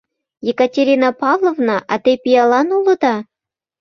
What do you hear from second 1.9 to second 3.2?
а те пиалан улыда?